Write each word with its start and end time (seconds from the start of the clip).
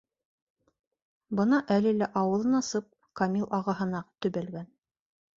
Бына 1.39 1.59
әле 1.75 1.91
лә 1.97 2.07
ауыҙын 2.21 2.59
асып 2.59 2.87
Камил 3.21 3.45
ағаһына 3.59 4.01
төбәлгән. 4.27 4.65